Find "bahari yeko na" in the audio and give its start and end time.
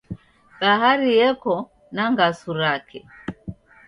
0.59-2.03